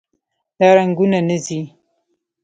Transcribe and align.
دا 0.59 0.67
رنګونه 0.77 1.19
نه 1.27 1.37
ځي. 1.45 1.61